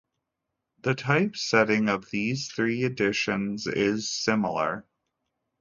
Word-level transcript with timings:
The 0.79 0.95
typesetting 0.95 1.87
of 1.87 2.09
these 2.09 2.47
three 2.47 2.85
editions 2.85 3.67
is 3.67 4.09
similar. 4.11 4.87